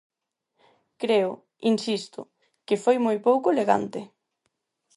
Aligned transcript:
Creo 1.01 1.31
–insisto– 1.47 2.29
que 2.67 2.75
foi 2.83 2.97
moi 3.05 3.17
pouco 3.27 3.47
elegante. 3.55 4.01